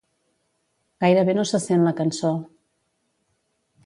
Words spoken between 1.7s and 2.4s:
la cançó.